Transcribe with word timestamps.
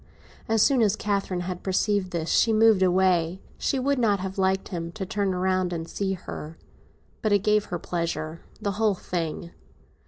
As 0.49 0.63
soon 0.63 0.81
as 0.81 0.95
Catherine 0.95 1.41
had 1.41 1.61
perceived 1.61 2.09
this 2.09 2.31
she 2.31 2.51
moved 2.51 2.81
away; 2.81 3.39
she 3.59 3.77
would 3.77 3.99
not 3.99 4.19
have 4.19 4.39
liked 4.39 4.69
him 4.69 4.91
to 4.93 5.05
turn 5.05 5.29
round 5.35 5.71
and 5.71 5.87
see 5.87 6.13
her. 6.13 6.57
But 7.21 7.33
it 7.33 7.43
gave 7.43 7.65
her 7.65 7.77
pleasure—the 7.77 8.71
whole 8.71 8.95
thing. 8.95 9.51